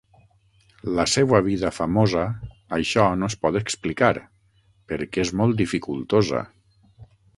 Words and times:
La 0.99 1.03
seua 1.15 1.41
vida 1.47 1.69
famosa, 1.75 2.23
això 2.77 3.05
no 3.19 3.29
es 3.33 3.35
pot 3.43 3.59
explicar, 3.61 4.11
perquè 4.93 5.27
és 5.27 5.33
molt 5.43 5.61
dificultosa. 5.61 6.43